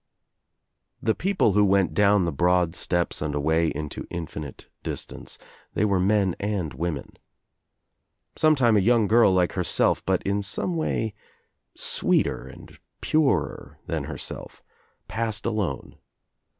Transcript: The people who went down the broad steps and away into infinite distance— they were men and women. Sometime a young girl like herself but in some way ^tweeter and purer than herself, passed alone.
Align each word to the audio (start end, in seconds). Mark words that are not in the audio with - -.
The 0.99 1.13
people 1.13 1.51
who 1.53 1.63
went 1.63 1.93
down 1.93 2.25
the 2.25 2.31
broad 2.31 2.73
steps 2.73 3.21
and 3.21 3.35
away 3.35 3.67
into 3.67 4.07
infinite 4.09 4.67
distance— 4.81 5.37
they 5.75 5.85
were 5.85 5.99
men 5.99 6.35
and 6.39 6.73
women. 6.73 7.13
Sometime 8.35 8.75
a 8.75 8.79
young 8.79 9.05
girl 9.05 9.31
like 9.31 9.51
herself 9.51 10.03
but 10.03 10.23
in 10.23 10.41
some 10.41 10.75
way 10.75 11.13
^tweeter 11.77 12.51
and 12.51 12.79
purer 13.01 13.77
than 13.85 14.05
herself, 14.05 14.63
passed 15.07 15.45
alone. 15.45 15.99